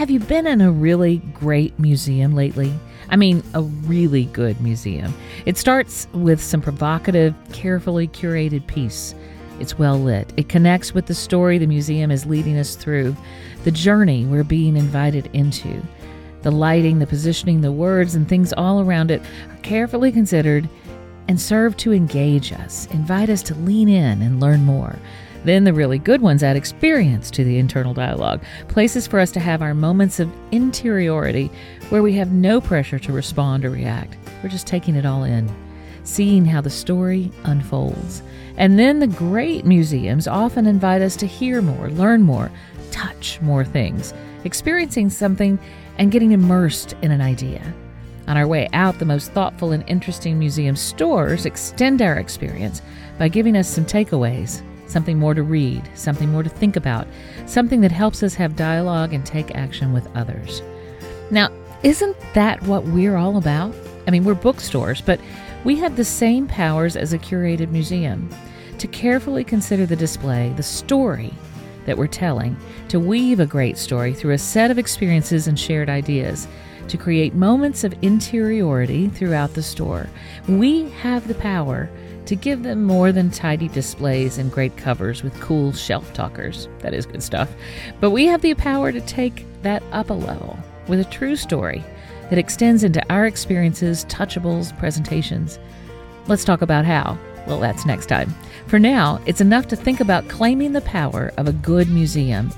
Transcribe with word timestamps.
Have 0.00 0.08
you 0.08 0.18
been 0.18 0.46
in 0.46 0.62
a 0.62 0.72
really 0.72 1.18
great 1.34 1.78
museum 1.78 2.34
lately? 2.34 2.72
I 3.10 3.16
mean, 3.16 3.42
a 3.52 3.60
really 3.60 4.24
good 4.24 4.58
museum. 4.58 5.12
It 5.44 5.58
starts 5.58 6.08
with 6.14 6.42
some 6.42 6.62
provocative, 6.62 7.34
carefully 7.52 8.08
curated 8.08 8.66
piece. 8.66 9.14
It's 9.58 9.78
well 9.78 9.98
lit. 9.98 10.32
It 10.38 10.48
connects 10.48 10.94
with 10.94 11.04
the 11.04 11.14
story 11.14 11.58
the 11.58 11.66
museum 11.66 12.10
is 12.10 12.24
leading 12.24 12.56
us 12.56 12.76
through, 12.76 13.14
the 13.64 13.70
journey 13.70 14.24
we're 14.24 14.42
being 14.42 14.74
invited 14.74 15.28
into. 15.34 15.82
The 16.40 16.50
lighting, 16.50 16.98
the 16.98 17.06
positioning, 17.06 17.60
the 17.60 17.70
words, 17.70 18.14
and 18.14 18.26
things 18.26 18.54
all 18.54 18.80
around 18.80 19.10
it 19.10 19.20
are 19.50 19.58
carefully 19.58 20.12
considered 20.12 20.66
and 21.28 21.38
serve 21.38 21.76
to 21.76 21.92
engage 21.92 22.54
us, 22.54 22.86
invite 22.86 23.28
us 23.28 23.42
to 23.42 23.54
lean 23.54 23.90
in 23.90 24.22
and 24.22 24.40
learn 24.40 24.64
more. 24.64 24.96
Then 25.44 25.64
the 25.64 25.72
really 25.72 25.98
good 25.98 26.20
ones 26.20 26.42
add 26.42 26.56
experience 26.56 27.30
to 27.32 27.44
the 27.44 27.58
internal 27.58 27.94
dialogue, 27.94 28.42
places 28.68 29.06
for 29.06 29.18
us 29.18 29.30
to 29.32 29.40
have 29.40 29.62
our 29.62 29.74
moments 29.74 30.20
of 30.20 30.30
interiority 30.52 31.50
where 31.88 32.02
we 32.02 32.12
have 32.14 32.30
no 32.30 32.60
pressure 32.60 32.98
to 32.98 33.12
respond 33.12 33.64
or 33.64 33.70
react. 33.70 34.16
We're 34.42 34.50
just 34.50 34.66
taking 34.66 34.96
it 34.96 35.06
all 35.06 35.24
in, 35.24 35.50
seeing 36.04 36.44
how 36.44 36.60
the 36.60 36.70
story 36.70 37.30
unfolds. 37.44 38.22
And 38.56 38.78
then 38.78 38.98
the 38.98 39.06
great 39.06 39.64
museums 39.64 40.28
often 40.28 40.66
invite 40.66 41.00
us 41.00 41.16
to 41.16 41.26
hear 41.26 41.62
more, 41.62 41.90
learn 41.90 42.22
more, 42.22 42.50
touch 42.90 43.40
more 43.40 43.64
things, 43.64 44.12
experiencing 44.44 45.08
something 45.08 45.58
and 45.96 46.12
getting 46.12 46.32
immersed 46.32 46.94
in 47.00 47.10
an 47.10 47.22
idea. 47.22 47.62
On 48.28 48.36
our 48.36 48.46
way 48.46 48.68
out, 48.74 48.98
the 48.98 49.04
most 49.06 49.32
thoughtful 49.32 49.72
and 49.72 49.82
interesting 49.88 50.38
museum 50.38 50.76
stores 50.76 51.46
extend 51.46 52.02
our 52.02 52.16
experience 52.16 52.82
by 53.18 53.28
giving 53.28 53.56
us 53.56 53.68
some 53.68 53.84
takeaways 53.84 54.62
something 54.90 55.18
more 55.18 55.34
to 55.34 55.42
read, 55.42 55.88
something 55.94 56.30
more 56.30 56.42
to 56.42 56.48
think 56.48 56.76
about, 56.76 57.06
something 57.46 57.80
that 57.80 57.92
helps 57.92 58.22
us 58.22 58.34
have 58.34 58.56
dialogue 58.56 59.12
and 59.12 59.24
take 59.24 59.54
action 59.54 59.92
with 59.92 60.08
others. 60.16 60.62
Now, 61.30 61.50
isn't 61.82 62.16
that 62.34 62.62
what 62.62 62.84
we're 62.84 63.16
all 63.16 63.36
about? 63.36 63.74
I 64.06 64.10
mean, 64.10 64.24
we're 64.24 64.34
bookstores, 64.34 65.00
but 65.00 65.20
we 65.64 65.76
have 65.76 65.96
the 65.96 66.04
same 66.04 66.46
powers 66.46 66.96
as 66.96 67.12
a 67.12 67.18
curated 67.18 67.70
museum 67.70 68.28
to 68.78 68.86
carefully 68.88 69.44
consider 69.44 69.86
the 69.86 69.96
display, 69.96 70.52
the 70.56 70.62
story 70.62 71.32
that 71.86 71.96
we're 71.96 72.06
telling, 72.06 72.56
to 72.88 72.98
weave 72.98 73.40
a 73.40 73.46
great 73.46 73.78
story 73.78 74.14
through 74.14 74.32
a 74.32 74.38
set 74.38 74.70
of 74.70 74.78
experiences 74.78 75.46
and 75.46 75.58
shared 75.58 75.88
ideas, 75.88 76.48
to 76.90 76.98
create 76.98 77.34
moments 77.34 77.84
of 77.84 77.94
interiority 78.02 79.08
throughout 79.08 79.54
the 79.54 79.62
store. 79.62 80.08
We 80.48 80.90
have 80.90 81.28
the 81.28 81.34
power 81.34 81.88
to 82.26 82.36
give 82.36 82.62
them 82.62 82.84
more 82.84 83.12
than 83.12 83.30
tidy 83.30 83.68
displays 83.68 84.38
and 84.38 84.52
great 84.52 84.76
covers 84.76 85.22
with 85.22 85.40
cool 85.40 85.72
shelf 85.72 86.12
talkers. 86.12 86.68
That 86.80 86.94
is 86.94 87.06
good 87.06 87.22
stuff. 87.22 87.50
But 88.00 88.10
we 88.10 88.26
have 88.26 88.42
the 88.42 88.54
power 88.54 88.92
to 88.92 89.00
take 89.00 89.44
that 89.62 89.82
up 89.92 90.10
a 90.10 90.14
level 90.14 90.58
with 90.88 91.00
a 91.00 91.04
true 91.04 91.36
story 91.36 91.84
that 92.28 92.38
extends 92.38 92.84
into 92.84 93.04
our 93.12 93.26
experiences, 93.26 94.04
touchables, 94.06 94.76
presentations. 94.78 95.58
Let's 96.26 96.44
talk 96.44 96.62
about 96.62 96.84
how. 96.84 97.18
Well, 97.46 97.60
that's 97.60 97.86
next 97.86 98.06
time. 98.06 98.34
For 98.66 98.78
now, 98.78 99.20
it's 99.26 99.40
enough 99.40 99.66
to 99.68 99.76
think 99.76 100.00
about 100.00 100.28
claiming 100.28 100.72
the 100.72 100.82
power 100.82 101.32
of 101.36 101.48
a 101.48 101.52
good 101.52 101.88
museum 101.88 102.52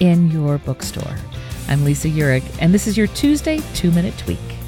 in 0.00 0.30
your 0.30 0.58
bookstore. 0.58 1.16
I'm 1.66 1.84
Lisa 1.84 2.08
Uhrig, 2.08 2.44
and 2.60 2.74
this 2.74 2.86
is 2.86 2.96
your 2.96 3.06
Tuesday 3.08 3.58
Two 3.74 3.90
Minute 3.90 4.16
Tweak. 4.18 4.63